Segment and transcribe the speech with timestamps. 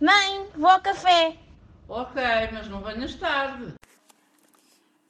[0.00, 1.38] Mãe, vou ao café.
[1.88, 3.74] Ok, mas não venhas tarde.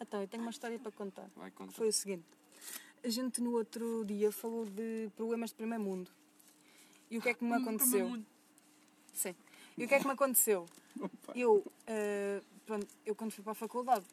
[0.00, 1.26] Então, eu tenho uma história para contar.
[1.36, 1.70] Vai, conta.
[1.70, 2.24] Que foi o seguinte.
[3.02, 6.10] A gente no outro dia falou de problemas de primeiro mundo.
[7.10, 8.22] E o que é que me aconteceu?
[9.12, 9.34] Sim.
[9.76, 10.66] E o que é que me aconteceu?
[11.34, 14.04] Eu, eh, pronto, eu quando fui para a faculdade,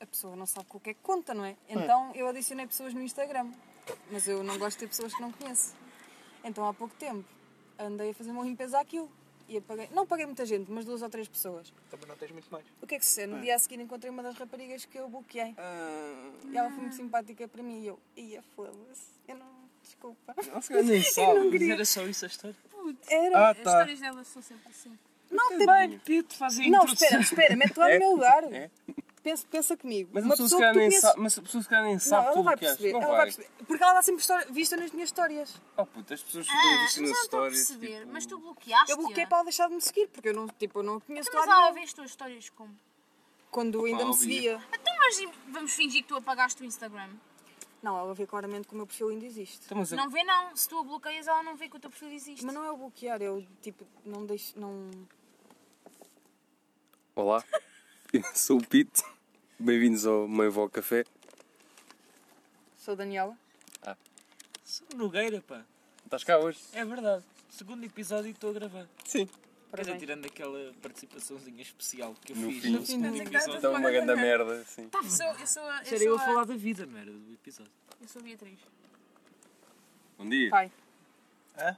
[0.00, 1.56] a pessoa não sabe com o que é que conta, não é?
[1.68, 3.52] Então eu adicionei pessoas no Instagram.
[4.10, 5.74] Mas eu não gosto de ter pessoas que não conheço.
[6.42, 7.24] Então há pouco tempo
[7.78, 9.10] andei a fazer uma limpeza àquilo.
[9.48, 11.72] E apaguei, não paguei muita gente, mas duas ou três pessoas.
[11.90, 12.64] Também não tens muito mais.
[12.80, 15.08] O que é que se No dia a seguir encontrei uma das raparigas que eu
[15.08, 15.54] bloqueei.
[16.50, 19.10] E ela foi muito simpática para mim e eu, ia foda-se.
[19.28, 19.64] Eu não.
[19.82, 20.34] Desculpa.
[20.50, 21.34] Não, se calhar nem sabe.
[21.34, 21.74] não Mas queria.
[21.74, 22.56] era só isso a história?
[23.08, 23.38] Era.
[23.38, 23.62] Ah, As tá.
[23.70, 24.98] histórias delas são sempre assim.
[25.30, 25.66] não, tem...
[25.66, 27.94] Bem, Pito, faz a não, espera, espera, mete lá É?
[27.94, 28.44] no meu lugar.
[28.52, 28.70] É?
[29.24, 30.10] Pensa, pensa comigo.
[30.12, 31.62] Mas a uma pessoa se pessoa que calhar tu nem conheces- sabe, mas a pessoa
[31.62, 32.92] se calhar nem Não, sabe ela tudo vai perceber.
[32.92, 33.24] Não Ela vai vai.
[33.26, 33.64] perceber.
[33.66, 35.62] Porque ela está sempre história- vista nas minhas histórias.
[35.78, 37.66] Oh puta, as pessoas Ah, ficam mas vistas eu nas não estou a histórias.
[37.66, 38.00] perceber.
[38.00, 40.46] tipo, Mas tu bloqueaste Eu bloqueei para ela deixar de me seguir, porque eu não,
[40.46, 42.78] tipo, eu não conheço Mas lado ela vê as tuas histórias como?
[43.50, 44.62] Quando ainda me seguia.
[44.72, 47.08] Então, mas vamos fingir que tu apagaste o Instagram.
[47.82, 49.62] Não, ela vê claramente que o meu perfil ainda existe.
[49.64, 50.54] Então, mas eu- Não vê não.
[50.54, 52.44] Se tu a bloqueias, ela não vê que o teu perfil existe.
[52.44, 54.58] Mas não é o bloquear, é o tipo, não deixo.
[54.60, 54.90] Não...
[57.16, 57.60] Olá, eu
[58.34, 59.02] sou o Pito.
[59.58, 61.04] Bem-vindos ao Mãe Vó Café.
[62.78, 63.36] Sou Daniela.
[64.64, 65.64] Sou Nogueira, pá.
[66.04, 66.58] Estás cá hoje?
[66.72, 67.22] É verdade.
[67.50, 68.88] Segundo episódio e estou a gravar.
[69.04, 69.28] Sim.
[69.74, 72.70] Quer dizer, tirando aquela participaçãozinha especial que eu No fiz fim.
[72.70, 73.56] no No fim segundo do episódio.
[73.58, 74.88] Então uma grande merda, sim.
[74.92, 77.32] Eu sou, eu sou, a- eu Era eu a a- falar da vida, merda, do
[77.34, 77.72] episódio.
[78.00, 78.58] eu sou a Beatriz.
[80.16, 80.50] Bom dia.
[80.50, 80.72] Pai.
[81.58, 81.76] Hã?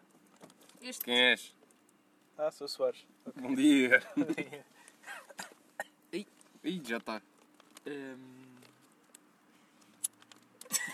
[0.82, 1.54] Este Quem és?
[2.38, 3.04] Ah, sou Soares.
[3.34, 4.02] Bom dia.
[6.66, 7.22] Ih, já está.
[7.86, 8.36] Hum...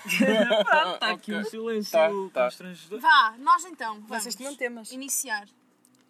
[0.64, 2.44] Pronto, está aqui um silêncio Tá, tá.
[2.44, 3.00] constrangedor.
[3.00, 4.90] Vá, nós então vamos Vocês tinham temas.
[4.92, 5.48] iniciar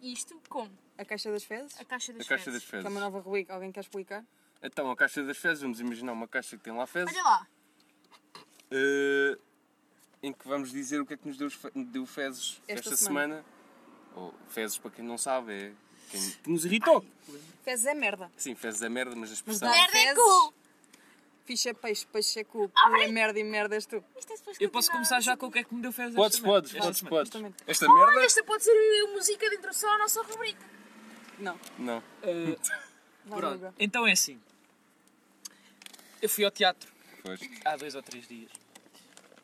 [0.01, 2.81] isto com A Caixa das Fezes, a caixa das A caixa das fezes.
[2.83, 3.53] que é uma nova rubrica.
[3.53, 4.23] Alguém quer explicar?
[4.61, 7.13] Então, a caixa das fezes, vamos imaginar uma caixa que tem lá fezes.
[7.13, 7.47] Olha lá,
[8.71, 9.37] eh,
[10.21, 12.95] em que vamos dizer o que é que nos deu, fe- deu fezes Esta esta,
[12.95, 13.35] semana.
[13.43, 13.45] semana.
[14.15, 15.73] Ou fezes, para quem não sabe, é
[16.17, 17.05] quem que nos irritou.
[17.63, 18.31] Fezes é merda.
[18.37, 19.69] Sim, fezes é merda, mas a Mas expressão.
[19.69, 20.53] dá merda é cu!
[21.45, 22.69] Ficha peixe, peixe é cu.
[22.69, 24.03] Cu é merda e merda és tu.
[24.17, 26.37] Isto é Eu posso começar já com o que é que me deu fezes Podes,
[26.37, 27.53] esta podes, podes, Esta podes.
[27.67, 28.25] Esta Olha, merda?
[28.25, 30.65] esta pode ser a música de introdução à nossa rubrica.
[31.39, 31.59] Não.
[31.77, 32.03] Não.
[33.25, 34.39] Vai, Pronto, então é assim.
[36.21, 36.91] Eu fui ao teatro
[37.21, 37.39] Pois.
[37.65, 38.51] há dois ou três dias.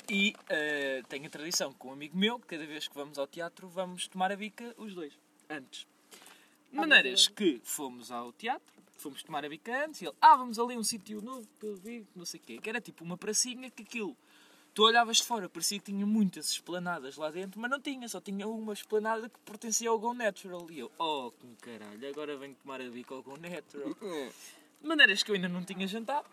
[0.09, 3.67] E eh, tenho a tradição com um amigo meu, cada vez que vamos ao teatro,
[3.69, 5.13] vamos tomar a bica os dois,
[5.49, 5.85] antes.
[6.71, 10.59] De maneiras que fomos ao teatro, fomos tomar a bica antes, e ele, ah, vamos
[10.59, 13.17] ali um sítio novo, que eu vi, não sei o quê, que era tipo uma
[13.17, 14.15] pracinha que aquilo,
[14.73, 18.21] tu olhavas de fora, parecia que tinha muitas esplanadas lá dentro, mas não tinha, só
[18.21, 20.69] tinha uma esplanada que pertencia ao Go Natural.
[20.69, 23.95] E eu, oh, que caralho, agora venho tomar a bica ao Go Natural.
[24.81, 26.25] De maneiras que eu ainda não tinha jantado.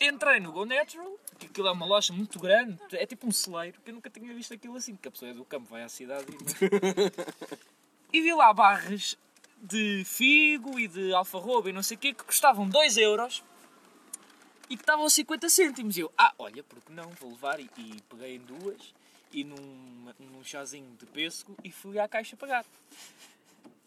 [0.00, 3.80] Entrei no Go Natural, que aquilo é uma loja muito grande, é tipo um celeiro,
[3.80, 5.88] que eu nunca tinha visto aquilo assim, porque a pessoa é do campo, vai à
[5.88, 6.36] cidade e...
[8.16, 9.18] e vi lá barras
[9.62, 13.42] de figo e de alfarroba e não sei o quê, que custavam 2 euros
[14.68, 15.96] e que estavam a 50 cêntimos.
[15.96, 17.58] E eu, ah, olha, porque não, vou levar.
[17.60, 18.94] E, e peguei em duas
[19.32, 22.64] e num, num chazinho de pêssego e fui à caixa pagar.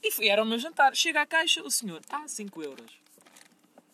[0.03, 0.95] E fui, era o meu jantar.
[0.95, 2.91] Chega à caixa, o senhor, ah, 5 euros.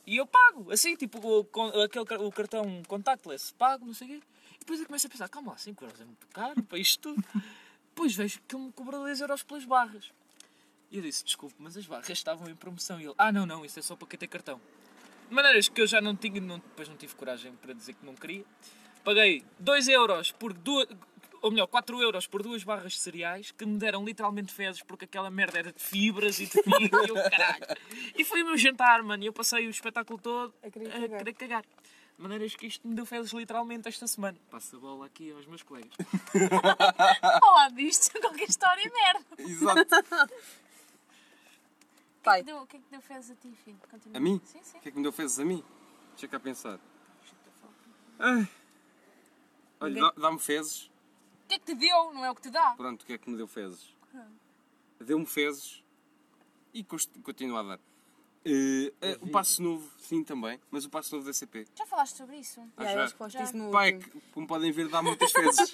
[0.06, 4.28] E eu pago, assim, tipo, o, aquele, o cartão contactless, pago, não sei o quê.
[4.56, 7.02] E depois eu começo a pensar, calma lá, 5 euros é muito caro para isto
[7.02, 7.24] tudo.
[7.90, 10.10] Depois vejo que ele me cobrou 10 euros pelas barras.
[10.92, 13.00] E eu disse, desculpe, mas as barras estavam em promoção.
[13.00, 14.59] E ele, ah, não, não, isso é só para quem tem cartão.
[15.28, 18.06] De maneiras que eu já não tinha, não, depois não tive coragem para dizer que
[18.06, 18.46] não queria.
[19.03, 20.88] Paguei 2 euros por duas,
[21.42, 25.06] ou melhor, 4 euros por duas barras de cereais que me deram literalmente fezes porque
[25.06, 27.66] aquela merda era de fibras e de figo e eu caralho.
[28.18, 30.92] E foi o meu jantar, mano, e eu passei o espetáculo todo A querer a
[30.92, 31.18] cagar.
[31.19, 31.62] querer cagar.
[32.18, 34.38] De maneiras que isto me deu fezes literalmente esta semana.
[34.50, 35.92] Passo a bola aqui aos meus colegas.
[37.44, 39.25] Ao lado disto, qualquer história é merda.
[39.38, 40.34] Exato.
[42.28, 42.40] O que, Pai.
[42.40, 43.80] é que deu, o que é que deu fezes a ti, filho?
[43.90, 44.18] Continua.
[44.18, 44.42] A mim?
[44.44, 44.78] Sim, sim.
[44.78, 45.63] O que é que me deu fezes a mim?
[46.12, 46.80] Deixa cá pensar.
[48.19, 48.48] Ai.
[49.80, 50.86] Olha, dá- dá-me fezes.
[50.86, 52.13] O que é que te deu?
[52.13, 52.74] Não é o que te dá.
[52.75, 53.96] Pronto, o que é que me deu fezes?
[55.00, 55.84] Deu-me fezes
[56.74, 57.80] e continua a dar.
[58.50, 61.68] Eh, o passo novo, sim, também, mas o passo novo da CP.
[61.76, 62.62] Já falaste sobre isso?
[62.78, 63.04] Ah, Já, eu já?
[63.04, 64.12] acho que isso no Pai, último.
[64.22, 65.70] que, como podem ver, dá muitas fezes.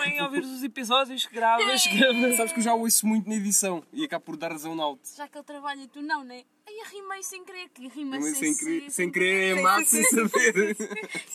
[0.00, 1.84] Vem a ouvir os episódios que gravas.
[1.86, 1.98] que-
[2.36, 5.08] Sabes que eu já ouço muito na edição e acabo por dar razão no alto.
[5.16, 6.44] Já que ele trabalha e tu não, né?
[6.66, 10.02] Aí eu rimei sem querer, que rima sem, sem, querer, sem querer é má, sem
[10.10, 10.76] saber.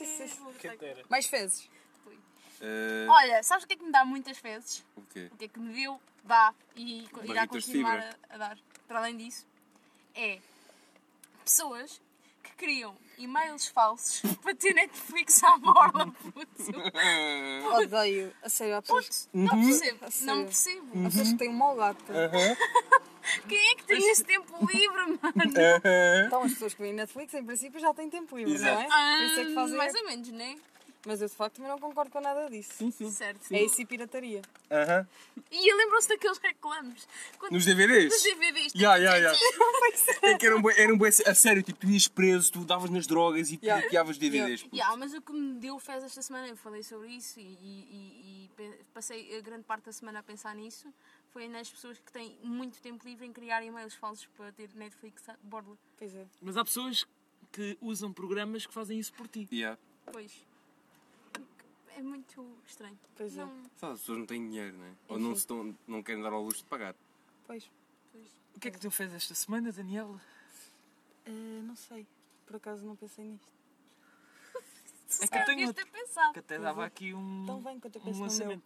[0.01, 1.69] É, Mais fezes.
[2.61, 4.83] Eh, Olha, sabes o que é que me dá muitas fezes?
[4.97, 5.29] o quê?
[5.31, 8.57] O que é que me deu, dá e irá continuar a, a dar.
[8.87, 9.47] para além disso,
[10.19, 10.39] é
[11.43, 12.01] pessoas
[12.43, 16.47] que criam e-mails falsos para ter Netflix à borla, puto.
[17.81, 18.33] Odeio.
[18.43, 20.87] A sério, há pessoas, Puto, não percebo, A não percebo.
[21.05, 22.03] há pessoas que têm um mau gato.
[23.47, 25.21] Quem é que tem esse tempo livre, mano?
[26.25, 28.85] Então as pessoas que veem Netflix, em princípio, já têm tempo livre, não é?
[28.87, 29.77] Por isso é que Ah, fazem.
[29.77, 30.55] mais ou menos, né?
[31.09, 32.69] Mas eu de facto também não concordo com nada disso.
[32.75, 33.09] Sim, sim.
[33.09, 33.51] Certo.
[33.51, 34.43] É isso e pirataria.
[34.69, 35.07] Aham.
[35.49, 37.07] E lembram-se daqueles reclames?
[37.39, 38.11] Quando- Nos DVDs?
[38.13, 38.73] Nos DVDs.
[38.75, 39.33] Ya, ya, ya.
[40.21, 43.07] É que eram bué- eram bué- a sério, tipo, tu ias preso, tu davas nas
[43.07, 43.77] drogas e Ya.
[43.77, 44.61] pirateavas DVDs.
[44.61, 44.75] puto.
[44.75, 47.87] Yeah, mas o que me deu fez esta semana, eu falei sobre isso e, e-
[47.89, 50.93] e- e pe- passei a grande parte da semana a pensar nisso,
[51.31, 55.27] foi nas pessoas que têm muito tempo livre em criar e-mails falsos para ter Netflix
[55.27, 55.75] a borla.
[55.97, 56.27] Pois é.
[56.39, 57.07] Mas há pessoas
[57.51, 59.47] que usam programas que fazem isso por ti.
[59.51, 59.75] Ya.
[60.11, 60.45] Pois.
[61.99, 62.97] É muito estranho.
[63.13, 63.43] Pois é.
[63.43, 64.95] Não, Sabe, as pessoas não têm dinheiro, né?
[65.09, 66.95] Ou não, se estão, não querem dar ao luxo de pagar.
[67.45, 67.69] Pois.
[68.13, 68.25] pois.
[68.55, 70.21] O que é que tu fez esta semana, Daniela?
[71.25, 72.07] Eh, não sei.
[72.45, 73.51] Por acaso não pensei nisto.
[75.21, 76.31] É que eu tenho ter pensado.
[76.33, 78.63] que até dava aqui um, Então vem que eu te um lançamento.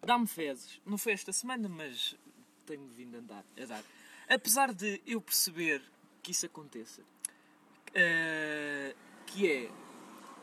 [0.00, 0.80] Dá-me fezes.
[0.86, 2.16] Não foi esta semana, mas
[2.64, 3.84] tenho vindo a dar, a dar.
[4.26, 5.82] Apesar de eu perceber
[6.22, 7.02] que isso aconteça,
[7.92, 8.94] eh,
[9.26, 9.70] que é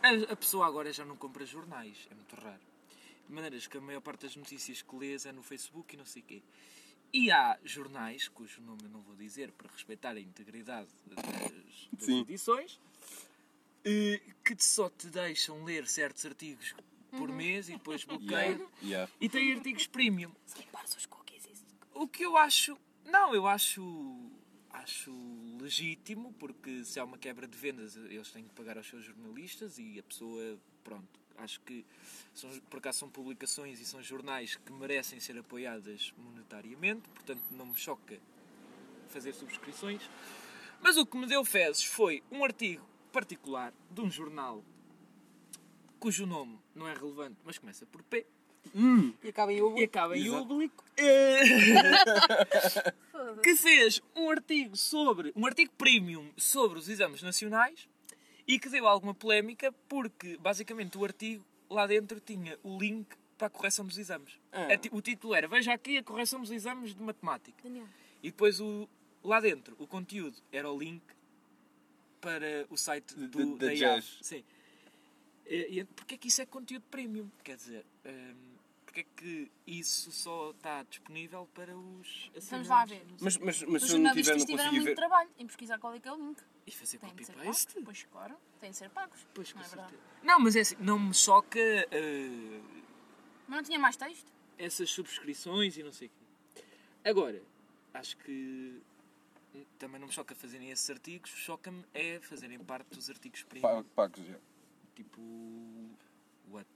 [0.01, 2.61] a, a pessoa agora já não compra jornais, é muito raro.
[3.27, 6.05] De maneiras que a maior parte das notícias que lês é no Facebook e não
[6.05, 6.41] sei o quê.
[7.13, 11.25] E há jornais, cujo nome eu não vou dizer para respeitar a integridade das,
[11.93, 12.79] das edições,
[13.85, 16.75] eh, que só te deixam ler certos artigos
[17.11, 18.69] por mês e depois bloqueiam.
[18.83, 19.09] Ya.
[19.21, 20.31] E tem artigos premium.
[20.57, 21.45] Limpar os cookies.
[21.45, 21.65] isso.
[21.93, 22.77] O que eu acho.
[23.05, 23.81] Não, eu acho.
[24.69, 25.11] Acho
[25.59, 29.77] legítimo, porque se há uma quebra de vendas, eles têm que pagar aos seus jornalistas
[29.77, 30.57] e a pessoa.
[30.83, 31.19] Pronto.
[31.37, 31.85] Acho que
[32.33, 37.67] são, por acaso são publicações e são jornais que merecem ser apoiadas monetariamente, portanto não
[37.67, 38.19] me choca
[39.09, 40.01] fazer subscrições.
[40.81, 44.63] Mas o que me deu fezes foi um artigo particular de um jornal
[45.99, 48.25] cujo nome não é relevante, mas começa por P
[49.23, 49.79] E acaba em Hugo.
[49.79, 50.83] e acaba em público
[53.43, 57.87] que fez um artigo sobre um artigo premium sobre os exames nacionais
[58.47, 63.47] e que deu alguma polémica porque basicamente o artigo lá dentro tinha o link para
[63.47, 64.33] a correção dos exames.
[64.51, 64.75] Ah.
[64.77, 67.57] Ti- O título era Veja aqui a correção dos exames de matemática.
[67.63, 67.85] Daniel.
[68.23, 68.87] E depois o,
[69.23, 71.03] lá dentro o conteúdo era o link
[72.19, 73.73] para o site do, da.
[73.75, 74.17] Jazz.
[74.21, 74.43] Sim.
[75.45, 77.29] E, e porquê é que isso é conteúdo premium?
[77.43, 78.33] Quer dizer, hum,
[78.97, 82.89] porquê é que isso só está disponível para os Vamos lá assinantes?
[82.97, 83.05] ver.
[83.21, 84.95] Mas, mas, mas Os se eu não tiver, jornalistas não tiveram muito ver.
[84.95, 86.41] trabalho em pesquisar qual é que é o link.
[86.65, 87.81] E fazer copy-paste?
[87.83, 89.25] Pois claro, tem de ser pagos.
[89.33, 89.89] Pois, com não é verdade?
[89.91, 90.11] certeza.
[90.23, 92.61] Não, mas é assim, não me choca eh,
[93.47, 94.31] Mas não tinha mais texto?
[94.57, 96.63] essas subscrições e não sei o quê.
[97.05, 97.41] Agora,
[97.93, 98.81] acho que
[99.77, 103.83] também não me choca fazerem esses artigos, choca-me é fazerem parte dos artigos premium.
[103.83, 104.37] Pa- Pagos, já.
[104.95, 105.21] Tipo.
[106.49, 106.67] What?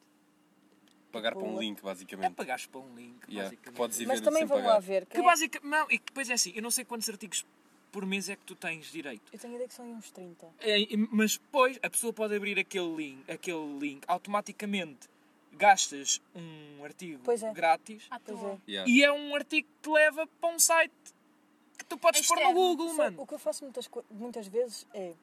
[1.12, 2.34] Pagar para um link, É basicamente.
[2.34, 3.78] pagares para um link, Yeah, basicamente.
[3.78, 4.74] podes ir Mas também sem vamos pagar.
[4.76, 5.06] lá ver.
[5.06, 5.26] Que Quem é...
[5.26, 5.60] basic...
[5.66, 7.46] Não, e que depois é assim, eu não sei quantos artigos
[7.92, 9.30] por mês é que tu tens direito.
[9.34, 10.48] Eu tenho a ideia que são uns 30.
[10.60, 10.78] É,
[11.12, 15.10] mas depois a pessoa pode abrir aquele link, aquele link automaticamente
[15.54, 17.52] gastas um artigo Pois é.
[17.54, 18.60] grátis toa.
[18.68, 18.72] é.
[18.72, 18.90] Yeah.
[18.92, 20.94] e é um artigo que te leva para um site
[21.78, 22.54] que tu podes pôr no.
[22.54, 23.22] Google, Só- mano.
[23.22, 25.14] O que eu faço muitas, muitas vezes é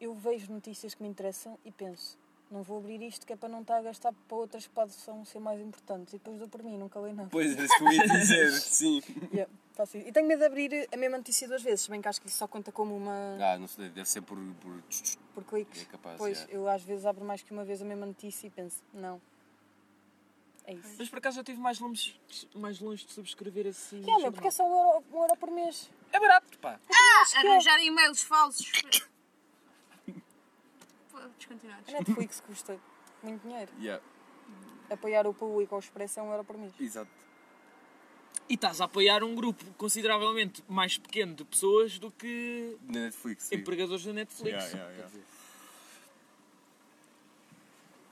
[0.00, 2.18] eu vejo notícias que me interessam e penso,
[2.50, 5.24] não vou abrir isto que é para não estar a gastar para outras que possam
[5.24, 6.14] ser mais importantes.
[6.14, 7.28] E depois dou por mim, nunca leio nada.
[7.30, 9.02] Pois, é isso que eu ia dizer, sim.
[9.32, 9.52] Yeah.
[9.94, 12.28] E tenho medo de abrir a mesma notícia duas vezes, se bem que acho que
[12.28, 14.38] isso só conta como uma Ah, não sei, deve ser por.
[14.60, 14.82] por...
[15.34, 15.82] por cliques.
[15.82, 16.54] é capaz, pois yeah.
[16.54, 19.20] eu às vezes abro mais que uma vez a mesma notícia e penso, não.
[20.64, 20.96] É isso.
[20.98, 22.18] Mas por acaso eu estive mais longe,
[22.54, 24.00] mais longe de subscrever esse.
[24.00, 25.90] Que é, meu, porque é só um euro, um euro por mês.
[26.12, 26.80] É barato, pá.
[26.90, 28.72] Ah, arranjar e-mails falsos.
[31.88, 32.78] A Netflix custa
[33.22, 33.70] muito dinheiro.
[33.80, 34.02] Yeah,
[34.90, 36.72] Apoiar o público ao expresso é um euro por mês.
[36.80, 37.10] exato.
[38.48, 43.44] E estás a apoiar um grupo consideravelmente mais pequeno de pessoas do que Na Netflix.
[43.44, 43.56] sim.
[43.56, 44.54] empregadores da Netflix.
[44.56, 45.02] Yeah, yeah, yeah.
[45.02, 45.24] Quer dizer,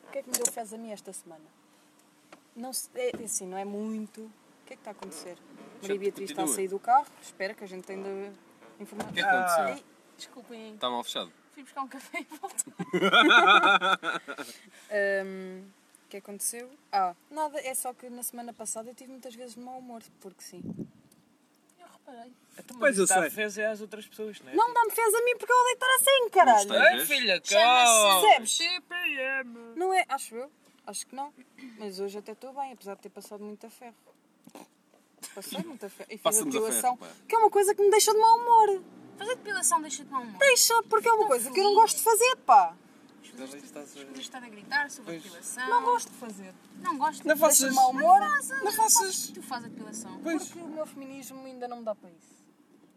[0.09, 1.45] O que é que me deu fez a mim esta semana?
[2.57, 4.23] Não se, é assim, não é muito.
[4.23, 5.37] O que é que está a acontecer?
[5.83, 7.07] Maria Beatriz está a sair do carro.
[7.23, 8.33] Espera que a gente ainda
[8.81, 9.09] informar.
[9.11, 9.69] O que é que aconteceu?
[9.77, 9.85] Ei,
[10.17, 11.33] Desculpem, Está mal fechado.
[11.55, 12.65] Fui buscar um café e volto.
[15.25, 15.65] hum,
[16.05, 16.71] o que aconteceu?
[16.93, 20.03] Ah, nada, é só que na semana passada eu tive muitas vezes de mau humor,
[20.21, 20.63] porque sim.
[21.81, 22.33] Eu reparei.
[22.59, 23.31] Então, Pois eu sei.
[23.31, 24.55] fez é às outras pessoas, não é?
[24.55, 26.99] Não dá-me fez a mim porque eu odeio estar assim, caralho!
[27.01, 28.59] Ei, filha, Percebes?
[28.59, 29.59] TPM.
[29.77, 30.05] Não é?
[30.09, 30.51] Acho eu.
[30.87, 31.33] Acho que não.
[31.79, 33.95] Mas hoje até estou bem, apesar de ter passado muita ferro.
[35.35, 36.05] passei muita fé.
[36.05, 37.09] E fiz a Passa-nos a ferro, pá.
[37.27, 38.83] que é uma coisa que me deixa de mau humor.
[39.19, 40.39] Fazer depilação deixa-te mau humor.
[40.39, 42.75] Deixa, porque é uma coisa que eu não gosto de fazer, pá.
[43.37, 45.69] Podes estar a gritar sobre a depilação.
[45.69, 46.55] Não gosto de fazer.
[46.81, 47.27] Não gosto.
[47.27, 47.59] Não faças.
[47.59, 48.21] Deixa-me mau humor.
[48.63, 49.29] Não faças.
[49.29, 50.21] Tu fazes a depilação.
[50.23, 50.45] Pois.
[50.49, 52.35] Porque o meu feminismo ainda não me dá para isso.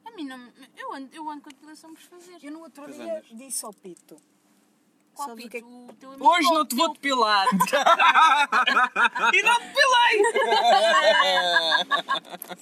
[0.06, 0.52] A mim não.
[0.76, 2.38] Eu ando, eu ando com a depilação por fazer.
[2.44, 3.26] Eu no outro Pois dia andas.
[3.32, 4.16] disse ao Pito.
[5.16, 5.52] Qual sabes o pito?
[5.52, 7.48] que é que- O teu amigo Hoje não te vou depilar.
[9.34, 10.22] e não depilei.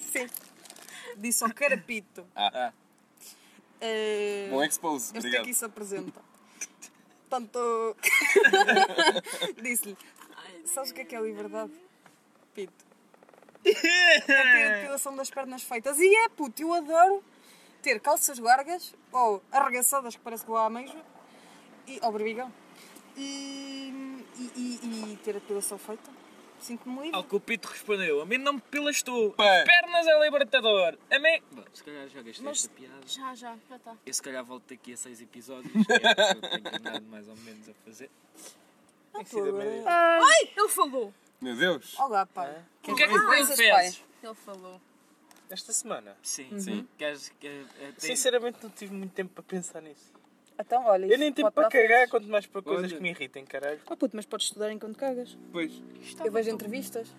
[0.00, 0.26] Sim.
[1.18, 2.26] Disse ao carapito.
[2.34, 2.72] Ah,
[3.80, 5.06] Eh, bom expose.
[5.06, 5.42] Este Obrigado.
[5.42, 6.20] aqui se apresenta.
[7.28, 7.96] Portanto,
[9.62, 9.96] disse-lhe:
[10.64, 11.72] Sabes o que é que é liberdade?
[12.54, 12.84] Pito.
[13.66, 14.36] É ter
[14.72, 15.98] a depilação das pernas feitas.
[15.98, 17.22] E é, puto, eu adoro
[17.82, 20.96] ter calças largas ou arregaçadas, que parece que vou à ameijo,
[21.86, 22.52] e, ao berbigão,
[23.16, 26.08] e, e, e- e ter a depilação feita.
[26.60, 27.16] Sinto-me livre.
[27.16, 30.98] Ao que o Pito respondeu, a mim não me pilas tu, as pernas é libertador.
[31.10, 31.40] A mim...
[31.52, 32.94] Bom, se calhar já gastei Mas- esta piada.
[33.06, 33.96] Já, já, já está.
[34.04, 37.04] Eu se calhar volto daqui a seis episódios, que é o que eu tenho andado
[37.06, 38.10] mais ou menos a fazer.
[39.14, 39.84] Ah, agora- média.
[39.86, 41.14] Ai, ele falou.
[41.40, 41.98] Meu Deus.
[41.98, 42.62] Olá, pai.
[42.88, 44.02] O que é que tu coisas, fazes?
[44.22, 44.80] Ele falou.
[45.48, 46.16] Esta semana.
[46.22, 46.88] Sim, Sim.
[46.98, 47.64] Queres, que, eh,
[47.98, 50.12] tem- Sinceramente não tive muito tempo para pensar nisso.
[50.58, 52.96] Então, olha, Eu nem pode para dar cagar, quanto mais para coisas Olha.
[52.96, 53.80] que me irritem, caralho.
[53.90, 55.36] Oh puto, mas podes estudar enquanto cagas.
[55.52, 55.82] Pois.
[56.24, 57.14] Eu vejo entrevistas.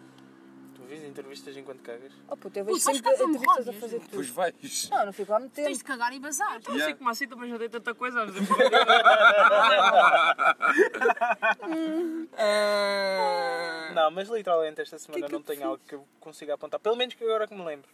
[0.73, 2.11] Tu vês entrevistas enquanto cagas?
[2.27, 4.09] Oh puto, eu vejo Puto, sempre entrevistas a fazer tudo.
[4.11, 4.89] Pois vais.
[4.89, 5.77] Não, não fico lá muito Tens tempo.
[5.77, 6.55] de cagar e bazar.
[6.55, 6.85] Eu Yeah.
[6.85, 8.25] sei como assim também já dei tanta coisa.
[8.25, 8.41] mas eu-
[12.37, 15.67] Ah, Não, mas literalmente esta semana que não tenho fiz?
[15.67, 16.79] algo que eu consiga apontar.
[16.79, 17.89] Pelo menos que agora que me lembro.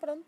[0.00, 0.24] Pronto.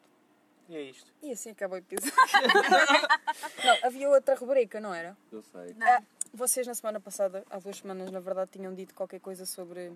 [0.68, 1.10] E é isto.
[1.22, 2.12] E assim acaba o episódio.
[3.64, 5.16] não, havia outra rubrica, não era?
[5.32, 5.74] Eu sei.
[5.74, 5.86] Não.
[5.86, 9.92] Ah, vocês na semana passada, há duas semanas, na verdade, tinham dito qualquer coisa sobre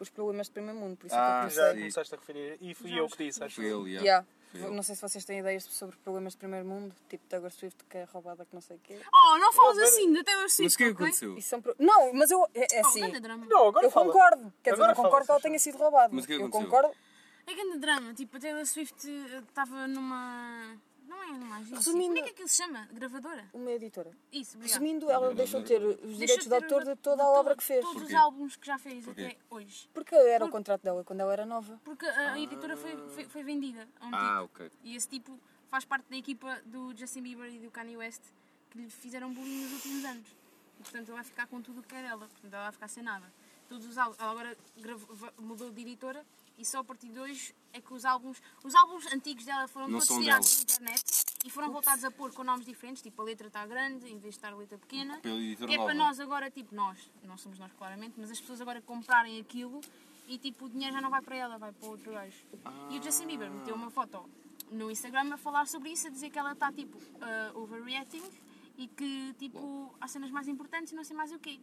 [0.00, 0.96] os problemas do primeiro mundo.
[0.96, 1.74] Por isso Ah, é que eu Já comecei.
[1.74, 1.80] sim.
[1.80, 2.58] começaste a referir.
[2.60, 3.82] E fui Já eu que disse, acho Foi eu.
[3.82, 4.04] ele, yeah.
[4.04, 4.26] Yeah.
[4.50, 4.70] Foi ele.
[4.76, 7.98] Não sei se vocês têm ideias sobre problemas do primeiro mundo, tipo Taylor Swift que
[7.98, 8.98] é roubada que não sei o quê.
[9.12, 10.62] Oh, não falas assim da Taylor Swift.
[10.64, 11.36] Mas o que é que aconteceu?
[11.36, 12.48] Isso são pro- Não, mas eu.
[12.54, 13.10] É, é Oh, assim.
[13.20, 13.44] drama.
[13.46, 14.06] Não, agora eu fala.
[14.06, 14.52] concordo.
[14.62, 16.08] Quer dizer, Agora não concordo que ela tenha sido roubada.
[16.12, 16.70] Mas o que é que eu aconteceu?
[16.70, 16.96] concordo.
[17.46, 18.14] É grande drama.
[18.14, 20.76] Tipo, a Taylor Swift eh, estava numa.
[21.06, 21.76] Não é numa agência.
[21.76, 22.88] Resumindo- Como é que aquilo se chama?
[22.92, 23.44] Gravadora?
[23.52, 24.10] Uma editora.
[24.32, 24.80] Isso, obrigado.
[24.80, 27.80] Resumindo, ela deixou de ter os direitos de autor de toda a obra que fez.
[27.82, 28.14] Todos Porquê?
[28.14, 29.22] os álbuns que já fez Porquê?
[29.26, 29.88] até hoje.
[29.92, 31.78] Porque era o contrato dela quando ela era nova.
[31.84, 34.62] Porque a editora foi, foi, foi vendida a um Ah, tipo.
[34.64, 34.70] ok.
[34.82, 38.22] E esse tipo faz parte da equipa do Justin Bieber e do Kanye West
[38.70, 40.26] que lhe fizeram bullying nos últimos anos.
[40.80, 42.26] E, portanto, ele vai ficar com tudo o que é dela.
[42.26, 43.30] Portanto, ela vai ficar sem nada.
[43.68, 46.24] Todos os álbuns, ela agora gravou- mudou de editora
[46.56, 49.88] e só a partir de hoje é que os álbuns, os álbuns antigos dela foram
[49.88, 53.24] Não todos tirados da internet e foram voltados a pôr com nomes diferentes, tipo a
[53.24, 55.20] letra está grande em vez de estar a letra pequena.
[55.20, 58.80] Que é para nós agora, tipo, nós, não somos nós claramente, mas as pessoas agora
[58.80, 59.80] comprarem aquilo
[60.28, 62.36] e tipo o dinheiro já não vai para ela, vai para outro gajo.
[62.90, 64.28] E o Justin Bieber meteu uma foto
[64.70, 68.22] no Instagram a falar sobre isso, a dizer que ela está tipo uh, overreacting
[68.76, 71.60] e que tipo há cenas mais importantes e não sei mais o quê.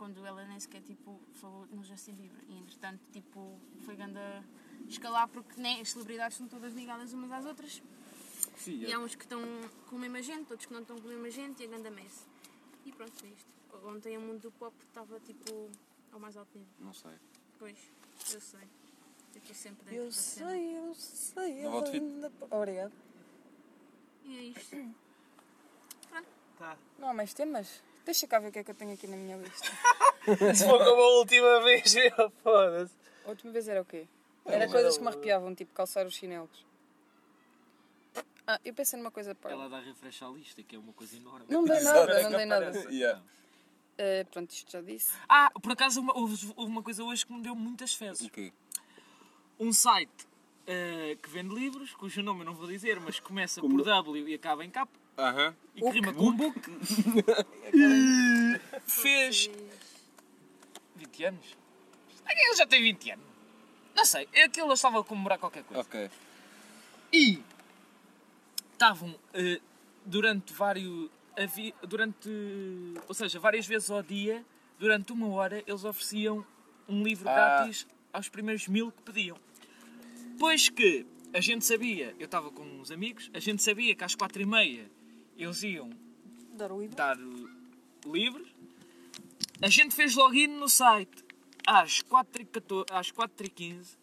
[0.00, 2.42] Quando ela nem sequer tipo falou no Justin Bieber.
[2.48, 4.42] E entretanto tipo foi grande a
[4.88, 7.82] escalar porque né, as celebridades são todas ligadas umas às outras.
[8.56, 8.94] Sim, E é.
[8.94, 9.42] há uns que estão
[9.90, 11.90] com a mesma gente, outros que não estão com a mesma gente e a grande
[11.90, 12.26] mess.
[12.86, 13.46] E pronto, foi isto.
[13.86, 15.68] Ontem o mundo do pop estava tipo
[16.12, 16.72] ao mais alto nível.
[16.80, 17.12] Não sei.
[17.58, 17.76] Pois,
[18.32, 18.60] eu sei.
[19.34, 20.50] Eu estou sempre dentro Eu da cena.
[20.50, 21.54] sei, eu sei.
[21.56, 21.96] Fit.
[21.96, 22.92] ainda- Obrigado.
[24.24, 24.76] E é isto.
[26.58, 26.76] Tá.
[26.98, 27.82] Não há mais temas?
[28.10, 29.70] Deixa cá ver o que é que eu tenho aqui na minha lista.
[30.56, 32.92] Se for como a última vez, eu foda-se.
[33.24, 34.08] A última vez era o quê?
[34.44, 36.66] Era coisas que me arrepiavam, tipo calçar os chinelos.
[38.48, 39.52] Ah, eu pensei numa coisa para.
[39.52, 41.46] Ela dá refresh à lista, que é uma coisa enorme.
[41.48, 42.72] Não dei nada, não dei nada.
[42.90, 43.22] Yeah.
[43.96, 45.12] Eh, pronto, isto já disse.
[45.28, 48.26] Ah, por acaso uma- houve, houve uma coisa hoje que me deu muitas fezes.
[48.26, 48.52] O quê?
[49.56, 50.26] Um site
[50.66, 54.34] eh, que vende livros, cujo nome eu não vou dizer, mas começa por W e
[54.34, 54.84] acaba em K
[55.20, 55.54] Aham.
[55.76, 56.60] e que rima com book,
[58.86, 59.50] fez
[60.96, 61.56] 20 anos.
[62.28, 63.24] Ele já tem 20 anos.
[63.94, 65.82] Não sei, é que ele estava a comemorar qualquer coisa.
[65.82, 66.10] Ok.
[67.12, 67.42] E
[68.72, 69.60] estavam eh,
[70.04, 71.10] durante vários.
[71.86, 72.28] durante.
[73.08, 74.44] Ou seja, várias vezes ao dia,
[74.78, 76.44] durante uma hora, eles ofereciam
[76.88, 77.34] um livro Ah.
[77.34, 79.36] grátis aos primeiros mil que pediam.
[80.38, 84.14] Pois que a gente sabia, eu estava com uns amigos, a gente sabia que às
[84.14, 84.90] quatro e meia
[85.44, 85.90] eles iam
[86.52, 86.96] Dar o livro.
[86.96, 87.50] dar uh,
[88.06, 88.48] livros.
[89.62, 91.24] A gente fez login no site
[91.66, 93.98] às 4h14, às 4h15.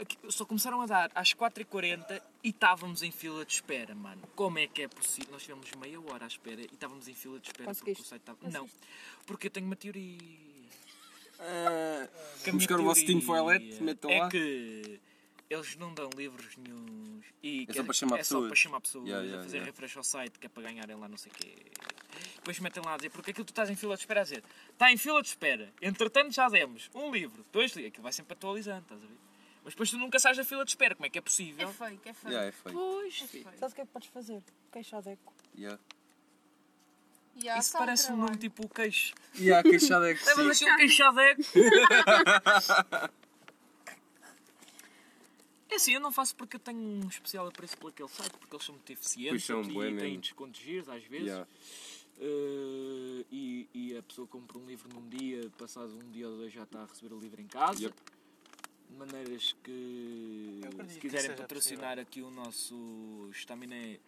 [0.00, 4.20] Aqui- Só começaram a dar às 4h40 e estávamos em fila de espera, mano.
[4.34, 5.30] Como é que é possível?
[5.32, 8.08] Nós tivemos meia hora à espera e estávamos em fila de espera porque o Conseguiste?
[8.08, 8.38] site estava.
[8.50, 8.68] Não,
[9.26, 10.18] porque eu tenho uma teoria.
[12.44, 14.28] Minha buscar o vosso tinfoilete, metam é lá.
[14.28, 15.00] que
[15.50, 18.48] eles não dão livros nenhums e É só quer- para chamar é só pessoas.
[18.48, 19.70] para chamar pessoas Yeah, a yeah, fazer yeah.
[19.70, 21.54] refresh ao site que é para ganharem lá não sei o quê.
[22.36, 24.42] Depois metem lá a dizer, porque aquilo tu estás em fila de espera a dizer,
[24.70, 28.32] está em fila de espera, entretanto já demos um livro, dois livros, aquilo vai sempre
[28.34, 29.16] atualizando, estás a ver?
[29.64, 31.68] Mas depois tu nunca sais da fila de espera, como é que é É possível?
[31.72, 32.26] fake, é fake.
[32.32, 32.74] yeah, é feio.
[32.74, 33.58] Pois, É fake.
[33.58, 34.42] Sabes o que é que podes fazer?
[34.72, 35.32] Queixar eco.
[35.56, 35.80] Yeah.
[37.36, 39.12] Yeah, Isso parece um nome tipo o queixo.
[39.36, 40.66] Yeah, a queixada é que Levas sim.
[40.68, 41.42] aqui um queixadeco.
[45.70, 48.54] É assim, eu não faço porque eu tenho um especial apreço por aquele site, porque
[48.54, 50.20] eles são muito eficientes são, e têm mesmo.
[50.20, 51.26] descontos giros às vezes.
[51.26, 51.48] Yeah.
[52.20, 56.52] Eh, e, e a pessoa compra um livro num dia, passado um dia ou dois
[56.52, 57.82] já está a receber o livro em casa.
[57.82, 57.94] Yep.
[58.90, 63.98] De maneiras que, se quiserem patrocinar aqui o nosso estaminé,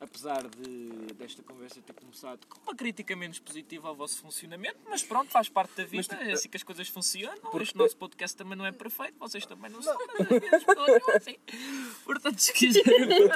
[0.00, 5.02] apesar de, desta conversa ter começado com uma crítica menos positiva ao vosso funcionamento, mas
[5.02, 7.38] pronto, faz parte da vida, tipo, é assim que as coisas funcionam.
[7.60, 11.36] Este nosso podcast também não é perfeito, vocês também não são, mas continuam assim.
[12.04, 13.08] Portanto, se quiserem.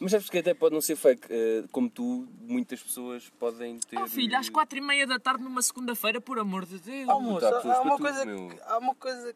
[0.00, 1.28] Mas sabes que até pode não ser fake.
[1.28, 3.98] eh, como tu, muitas pessoas podem ter.
[3.98, 7.06] Oh filho, às quatro e meia da tarde numa segunda-feira, por amor de Deus.
[7.06, 9.34] Oh, moço, pessoas há uma, coisa que, há uma coisa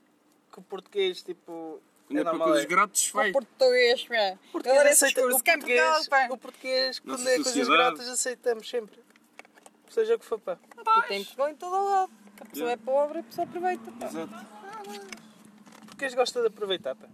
[0.50, 1.82] que o português, tipo.
[2.14, 3.32] Não é é para coisas é- grátis, vai.
[3.32, 4.38] português, pá.
[4.48, 6.28] O português aceita- o é português, pá.
[6.30, 9.02] o português, quando é coisas grátis, aceitamos sempre.
[9.90, 10.58] Seja o que for, pá.
[11.08, 12.12] Tem Portugal em todo o lado.
[12.40, 13.92] A pessoa é pobre e a pessoa aproveita.
[13.92, 14.06] pá.
[14.06, 14.34] Exato.
[14.34, 17.06] O português gosta de aproveitar, pá.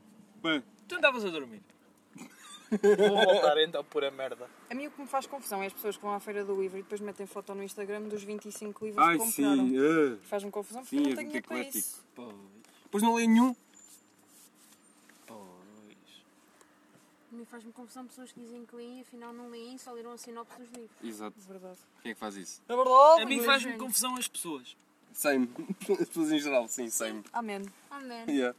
[0.43, 1.63] Bem, Tu andavas a dormir.
[2.71, 4.49] Vou voltar então por a merda.
[4.71, 6.61] A mim o que me faz confusão é as pessoas que vão à feira do
[6.61, 9.69] livro e depois metem foto no Instagram dos 25 livros ai que compraram.
[9.69, 9.77] sim.
[9.79, 10.19] ah.
[10.23, 12.05] Faz-me confusão porque Sim, eu não é tenho muito dinheiro para isso.
[12.91, 13.57] Pois, não leio nenhum.
[15.27, 15.43] pois.
[17.33, 20.13] A mim faz-me confusão pessoas que dizem que leem e afinal não leem só leram
[20.13, 20.97] a sinopse dos livros.
[21.03, 21.37] Exato.
[21.47, 21.79] Verdade.
[22.03, 22.61] Quem é que faz isso?
[22.69, 23.23] É verdade.
[23.23, 24.77] A mim faz-me confusão as pessoas.
[25.13, 25.49] Same.
[26.01, 27.25] As pessoas em geral, sim, same.
[27.33, 27.63] Amém.
[27.91, 28.25] Amém.
[28.29, 28.57] Yeah.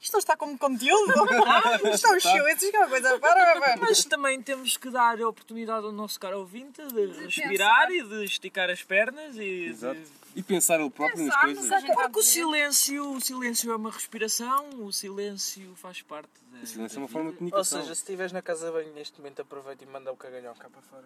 [0.00, 1.12] Isto não está como conteúdo.
[1.92, 3.76] Isto é um show, isso é uma coisa para, pá.
[3.78, 8.24] Mas também temos que dar a oportunidade ao nosso caro ouvinte de respirar e de
[8.24, 10.00] esticar as pernas e Exato.
[10.00, 10.19] de...
[10.34, 11.72] E pensar ele próprio nas coisas.
[11.72, 16.30] a gente Porque o dizer- silêncio, o silêncio é uma respiração, o silêncio faz parte
[16.52, 16.60] da.
[16.60, 17.44] O silêncio é uma forma de vida.
[17.46, 17.80] Ou comunicação.
[17.82, 20.68] seja, se estiveres na casa de banho neste momento, aproveita e manda o cagalhão cá
[20.70, 21.04] para fora.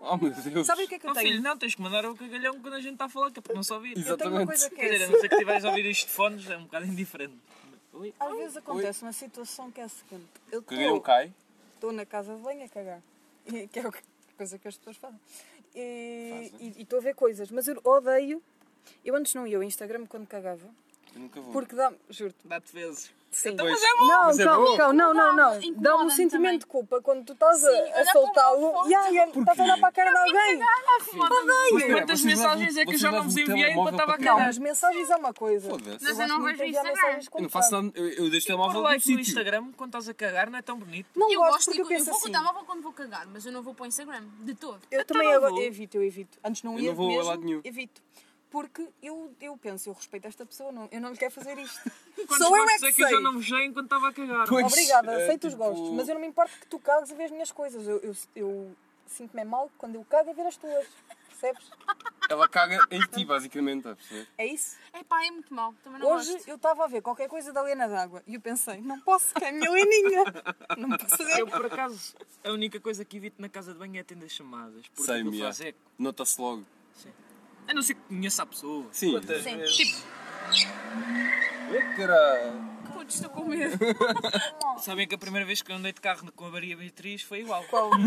[0.00, 0.66] Oh meu Deus.
[0.66, 1.42] Sabe o que é que eu Oh, filho, tenho?
[1.42, 3.54] não, tens que mandar o cagalhão quando a gente está a falar, que é para
[3.54, 3.96] não se ouvir.
[3.96, 4.10] Exato.
[4.12, 4.46] Eu tenho uma Exatamente.
[4.60, 6.50] coisa que Quer dizer, é a não ser que estiveres a ouvir isto de fones,
[6.50, 7.38] é um bocado indiferente.
[7.94, 8.14] Oi?
[8.20, 10.26] Às vezes acontece uma situação que é a seguinte.
[10.52, 11.32] Eu O cagalhão estou cai.
[11.74, 13.00] estou na casa de banho a cagar.
[13.46, 13.92] E- Que é a
[14.36, 15.18] coisa que as pessoas fazem.
[15.74, 18.42] E e- e estou a ver coisas, mas eu odeio.
[19.04, 20.66] Eu antes não ia ao Instagram quando cagava.
[21.14, 21.52] Eu nunca vou.
[21.52, 22.38] Porque dá Juro-te.
[22.44, 23.14] Dá-te vezes.
[23.30, 23.50] Sim.
[23.50, 24.06] Então, mas é bom!
[24.06, 24.76] Não, Mas é calma, bom.
[24.78, 25.50] calma, não, não, não.
[25.60, 26.10] Dá-me um também.
[26.16, 29.62] sentimento de culpa quando tu estás a- Sim, a, soltá-lo e ai, ai, estás a
[29.62, 30.58] olhar para a cara de alguém.
[31.72, 34.46] Mas quantas mensagens é que eu já não vos enviei enquanto estava a cagar?
[34.46, 35.68] mas mensagens é uma coisa.
[36.00, 37.18] Mas Eu eu não vejo Instagram.
[37.34, 37.92] Eu não faço nada.
[37.98, 39.20] Eu, eu deixo o telemóvel no sítio.
[39.20, 41.08] Instagram, quando estás a cagar, não é tão bonito.
[41.14, 42.32] Não Eu gosto porque eu eu penso vou com o assim.
[42.32, 44.80] telemóvel quando vou cagar, mas eu não vou para o Instagram, de todo.
[44.90, 46.38] Eu Então também evito, eu evito.
[46.44, 47.60] Antes não Eu ia não vou a mesmo, lado nenhum.
[47.64, 48.00] evito.
[48.50, 51.80] Porque eu, eu penso, eu respeito esta pessoa, não, eu não lhe quero fazer isto.
[52.26, 53.16] Quantos Sou eu é que é que eu sei.
[53.16, 54.46] já não vejei enquanto estava a cagar?
[54.48, 57.10] Pois, Obrigada, é, aceito os tipo- gostos, mas eu não me importo que tu cagues
[57.10, 57.86] a ver as minhas coisas.
[57.86, 60.86] Eu, eu, eu sinto-me mal quando eu cago a ver as tuas.
[61.28, 61.70] Percebes?
[62.30, 64.26] Ela caga em ti, basicamente, está a perceber?
[64.38, 64.76] É isso?
[64.94, 66.48] É pá, é muito mau, também não Hoje gosto.
[66.48, 69.44] eu estava a ver qualquer coisa da Lena d'Água e eu pensei, não posso, que
[69.44, 70.24] é a minha Leninha.
[70.78, 71.40] Não posso fazer.
[71.40, 74.86] Eu, por acaso, a única coisa que evito na casa de banho é atender chamadas.
[74.94, 75.78] Porque faz eco.
[75.98, 76.64] Nota-se logo.
[77.68, 78.86] A não ser que conheça a pessoa.
[78.92, 79.12] Sim.
[79.12, 79.56] Quantas Sim.
[79.58, 79.76] vezes?
[79.76, 80.06] Tipo,
[81.96, 82.76] Caralho.
[82.92, 83.76] Putz, estou com medo.
[84.80, 87.40] sabem que a primeira vez que eu andei de carro com a Maria Beatriz foi
[87.40, 87.64] igual.
[87.64, 87.90] Qual?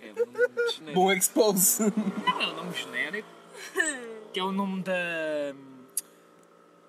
[0.00, 0.92] É o nome genérico.
[0.94, 1.82] Bom expose.
[2.26, 3.28] Não é o nome genérico.
[4.32, 4.92] Que é o nome da.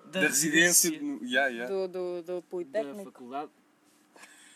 [0.06, 0.90] Da, Da residência.
[1.00, 1.72] no- Yeah, yeah.
[1.72, 3.04] Do, do, do da Politécnico.
[3.04, 3.50] faculdade.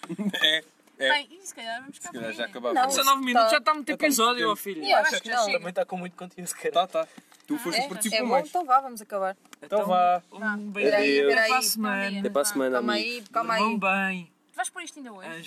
[0.42, 0.64] É.
[0.98, 1.08] É.
[1.12, 2.74] Bem, e se calhar vamos cá Se calhar já acabava.
[2.74, 2.90] Não.
[2.90, 3.50] Só 9 minutos, Tá.
[3.52, 4.84] já está muito muito episódio, ó filho.
[4.84, 5.52] Eu acho que já chega.
[5.58, 6.72] Também está com muito conteúdo, cara.
[6.72, 7.08] Tá, tá.
[7.46, 7.82] Tu foste é?
[7.84, 8.48] que participou É bom, mais.
[8.48, 9.36] então vá, vamos acabar.
[9.62, 10.22] Então vá.
[10.32, 11.26] Um beijo peraí.
[11.46, 12.18] para a semana.
[12.20, 13.78] Até para a semana, Calma aí, calma aí.
[13.78, 14.32] bem.
[14.52, 15.28] Tu vais pôr isto ainda hoje?
[15.28, 15.36] Anjos.